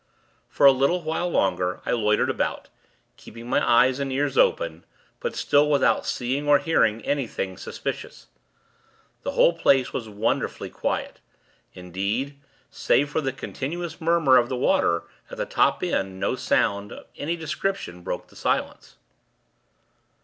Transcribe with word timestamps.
For 0.49 0.65
a 0.65 0.71
little 0.71 1.03
while 1.03 1.29
longer, 1.29 1.79
I 1.85 1.91
loitered 1.91 2.31
about; 2.31 2.69
keeping 3.17 3.47
my 3.47 3.63
eyes 3.63 3.99
and 3.99 4.11
ears 4.11 4.35
open, 4.35 4.83
but 5.19 5.35
still, 5.35 5.69
without 5.69 6.07
seeing 6.07 6.47
or 6.49 6.57
hearing 6.57 7.05
anything 7.05 7.55
suspicious. 7.55 8.25
The 9.21 9.33
whole 9.33 9.53
place 9.53 9.93
was 9.93 10.09
wonderfully 10.09 10.71
quiet; 10.71 11.19
indeed, 11.75 12.39
save 12.71 13.11
for 13.11 13.21
the 13.21 13.31
continuous 13.31 14.01
murmur 14.01 14.37
of 14.37 14.49
the 14.49 14.57
water, 14.57 15.03
at 15.29 15.37
the 15.37 15.45
top 15.45 15.83
end, 15.83 16.19
no 16.19 16.35
sound, 16.35 16.91
of 16.91 17.05
any 17.17 17.35
description, 17.35 18.01
broke 18.01 18.29
the 18.29 18.35
silence. 18.35 18.95